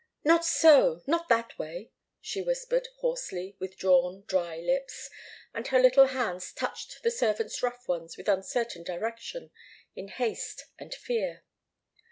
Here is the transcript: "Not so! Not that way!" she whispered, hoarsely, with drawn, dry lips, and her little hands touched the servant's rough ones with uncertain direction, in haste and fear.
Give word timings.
"Not 0.23 0.43
so! 0.43 1.03
Not 1.05 1.29
that 1.29 1.59
way!" 1.59 1.91
she 2.19 2.41
whispered, 2.41 2.87
hoarsely, 3.01 3.55
with 3.59 3.77
drawn, 3.77 4.23
dry 4.25 4.57
lips, 4.57 5.11
and 5.53 5.67
her 5.67 5.79
little 5.79 6.07
hands 6.07 6.51
touched 6.53 7.03
the 7.03 7.11
servant's 7.11 7.61
rough 7.61 7.87
ones 7.87 8.17
with 8.17 8.27
uncertain 8.27 8.81
direction, 8.81 9.51
in 9.95 10.07
haste 10.07 10.65
and 10.79 10.91
fear. 10.91 11.43